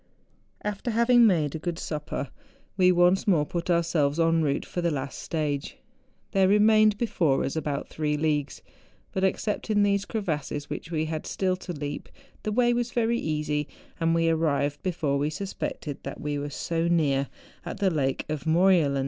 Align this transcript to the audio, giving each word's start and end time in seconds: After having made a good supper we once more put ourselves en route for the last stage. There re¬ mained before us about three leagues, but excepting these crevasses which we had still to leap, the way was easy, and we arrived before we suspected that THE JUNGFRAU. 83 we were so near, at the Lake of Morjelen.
After 0.63 0.89
having 0.89 1.27
made 1.27 1.53
a 1.53 1.59
good 1.59 1.77
supper 1.77 2.29
we 2.75 2.91
once 2.91 3.27
more 3.27 3.45
put 3.45 3.69
ourselves 3.69 4.19
en 4.19 4.41
route 4.41 4.65
for 4.65 4.81
the 4.81 4.89
last 4.89 5.19
stage. 5.19 5.77
There 6.31 6.47
re¬ 6.47 6.57
mained 6.59 6.97
before 6.97 7.43
us 7.43 7.55
about 7.55 7.87
three 7.89 8.17
leagues, 8.17 8.63
but 9.11 9.23
excepting 9.23 9.83
these 9.83 10.05
crevasses 10.05 10.71
which 10.71 10.89
we 10.89 11.05
had 11.05 11.27
still 11.27 11.55
to 11.57 11.71
leap, 11.71 12.09
the 12.41 12.51
way 12.51 12.73
was 12.73 12.97
easy, 12.97 13.67
and 13.99 14.15
we 14.15 14.27
arrived 14.27 14.81
before 14.81 15.19
we 15.19 15.29
suspected 15.29 15.99
that 16.01 16.17
THE 16.19 16.19
JUNGFRAU. 16.19 16.29
83 16.29 16.33
we 16.33 16.39
were 16.39 16.49
so 16.49 16.87
near, 16.87 17.27
at 17.63 17.77
the 17.77 17.91
Lake 17.91 18.25
of 18.27 18.47
Morjelen. 18.47 18.99